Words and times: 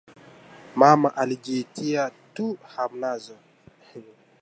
Mama 0.75 1.15
alijiitia 1.17 2.11
tu 2.33 2.57
hamnazo 2.75 3.37